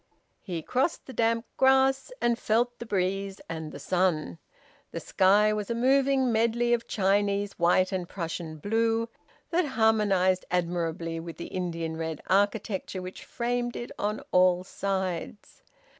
He 0.41 0.63
crossed 0.63 1.05
the 1.05 1.13
damp 1.13 1.45
grass, 1.57 2.11
and 2.19 2.39
felt 2.39 2.79
the 2.79 2.87
breeze 2.87 3.39
and 3.47 3.71
the 3.71 3.77
sun. 3.77 4.39
The 4.89 4.99
sky 4.99 5.53
was 5.53 5.69
a 5.69 5.75
moving 5.75 6.31
medley 6.31 6.73
of 6.73 6.87
Chinese 6.87 7.53
white 7.59 7.91
and 7.91 8.09
Prussian 8.09 8.57
blue, 8.57 9.09
that 9.51 9.65
harmonised 9.77 10.43
admirably 10.49 11.19
with 11.19 11.37
the 11.37 11.49
Indian 11.53 11.97
red 11.97 12.19
architecture 12.25 12.99
which 12.99 13.23
framed 13.25 13.75
it 13.75 13.91
on 13.99 14.21
all 14.31 14.63
sides. 14.63 15.61